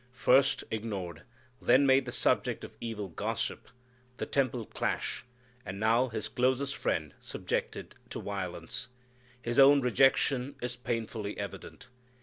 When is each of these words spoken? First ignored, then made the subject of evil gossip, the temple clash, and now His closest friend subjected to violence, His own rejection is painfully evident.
First 0.13 0.63
ignored, 0.71 1.21
then 1.61 1.85
made 1.85 2.05
the 2.05 2.11
subject 2.11 2.63
of 2.63 2.75
evil 2.81 3.07
gossip, 3.07 3.67
the 4.17 4.25
temple 4.25 4.65
clash, 4.65 5.23
and 5.63 5.79
now 5.79 6.07
His 6.07 6.27
closest 6.27 6.75
friend 6.75 7.13
subjected 7.19 7.93
to 8.09 8.19
violence, 8.19 8.87
His 9.43 9.59
own 9.59 9.79
rejection 9.81 10.55
is 10.59 10.75
painfully 10.75 11.37
evident. 11.37 11.87